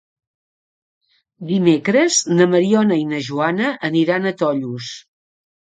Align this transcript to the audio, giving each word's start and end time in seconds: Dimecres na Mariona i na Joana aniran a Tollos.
Dimecres 1.49 2.17
na 2.33 2.49
Mariona 2.55 2.99
i 3.03 3.05
na 3.13 3.21
Joana 3.29 3.71
aniran 3.93 4.29
a 4.29 4.37
Tollos. 4.43 4.93